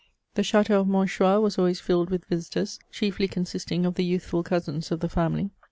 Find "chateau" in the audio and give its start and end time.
0.41-0.79